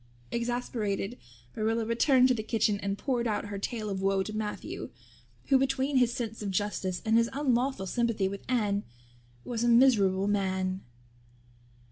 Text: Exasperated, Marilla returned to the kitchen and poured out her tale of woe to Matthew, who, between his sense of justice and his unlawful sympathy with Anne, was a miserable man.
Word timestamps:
Exasperated, 0.31 1.15
Marilla 1.55 1.85
returned 1.85 2.27
to 2.27 2.33
the 2.33 2.41
kitchen 2.41 2.79
and 2.79 2.97
poured 2.97 3.27
out 3.27 3.45
her 3.49 3.59
tale 3.59 3.87
of 3.87 4.01
woe 4.01 4.23
to 4.23 4.33
Matthew, 4.35 4.89
who, 5.49 5.59
between 5.59 5.97
his 5.97 6.11
sense 6.11 6.41
of 6.41 6.49
justice 6.49 7.03
and 7.05 7.15
his 7.17 7.29
unlawful 7.33 7.85
sympathy 7.85 8.27
with 8.27 8.41
Anne, 8.49 8.81
was 9.45 9.63
a 9.63 9.67
miserable 9.67 10.27
man. 10.27 10.81